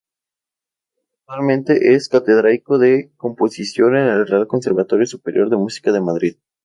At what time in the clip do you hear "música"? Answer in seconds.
5.57-5.91